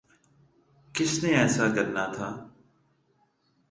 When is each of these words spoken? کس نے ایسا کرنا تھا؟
کس 0.95 1.11
نے 1.23 1.31
ایسا 1.37 1.65
کرنا 1.75 2.05
تھا؟ 2.15 2.29